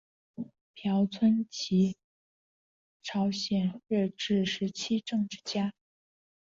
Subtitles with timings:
[0.73, 1.95] 朴春琴
[3.03, 5.75] 朝鲜日治时期政治家。